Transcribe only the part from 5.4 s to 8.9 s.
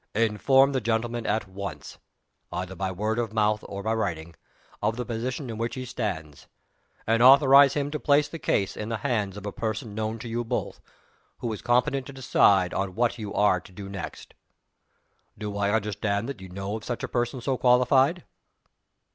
in which he stands: and authorize him to place the case in